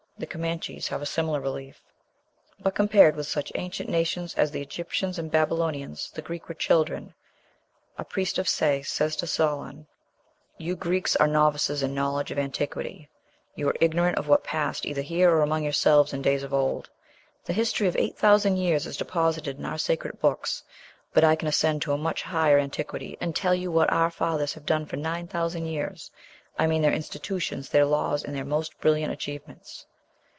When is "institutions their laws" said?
26.93-28.23